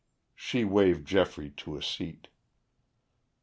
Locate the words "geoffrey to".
1.05-1.77